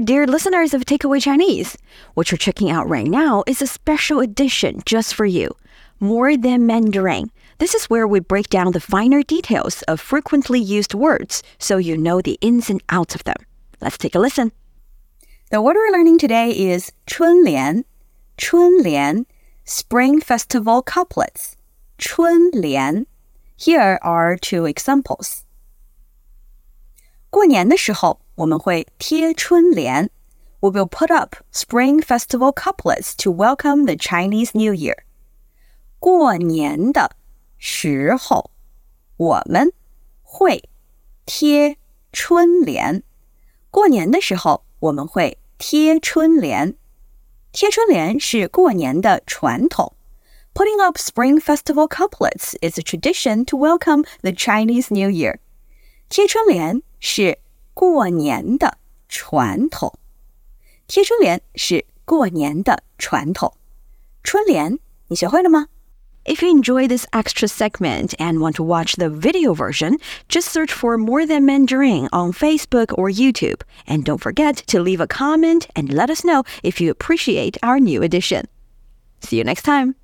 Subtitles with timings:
[0.00, 1.76] dear listeners of Takeaway Chinese.
[2.14, 5.54] What you're checking out right now is a special edition just for you.
[6.00, 7.30] More Than Mandarin.
[7.58, 11.98] This is where we break down the finer details of frequently used words so you
[11.98, 13.36] know the ins and outs of them.
[13.82, 14.50] Let's take a listen.
[15.50, 17.84] The word we're learning today is 春联,
[18.38, 19.26] 春联,
[19.66, 21.54] Spring Festival couplets.
[21.98, 23.06] 春联.
[23.58, 25.42] Here are two examples.
[27.28, 30.10] 过年的时候， 我们会贴春联。
[30.60, 34.96] We will put up Spring Festival couplets to welcome the Chinese New Year.
[35.98, 37.16] 过年的
[37.58, 38.50] 时候，
[39.16, 39.72] 我们
[40.22, 40.68] 会
[41.24, 41.76] 贴
[42.12, 43.02] 春联。
[43.70, 46.74] 过年的时候，我们会贴春联。
[47.52, 49.94] 贴春联是过年的传统。
[50.54, 55.38] Putting up Spring Festival couplets is a tradition to welcome the Chinese New Year.
[56.08, 57.38] 贴春联是
[57.80, 59.98] 过年的传统。
[60.86, 63.54] 贴春联是过年的传统。
[64.22, 65.66] 春联，你学会了吗？
[66.24, 70.96] If you enjoy this extra segment and want to watch the video version, just search for
[70.96, 73.60] More Than Mandarin on Facebook or YouTube.
[73.86, 77.78] And don't forget to leave a comment and let us know if you appreciate our
[77.78, 78.46] new edition.
[79.20, 79.96] See you next time.